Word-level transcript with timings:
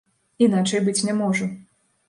Іначай 0.45 0.83
быць 0.89 1.05
не 1.11 1.17
можа. 1.21 1.51